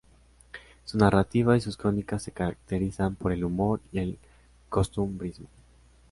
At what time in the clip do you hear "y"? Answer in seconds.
1.55-1.61, 3.91-3.99